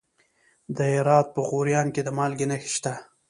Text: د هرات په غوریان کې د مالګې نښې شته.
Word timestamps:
د 0.75 0.77
هرات 0.95 1.27
په 1.35 1.41
غوریان 1.47 1.87
کې 1.95 2.01
د 2.03 2.09
مالګې 2.17 2.45
نښې 2.51 2.69
شته. 2.75 2.93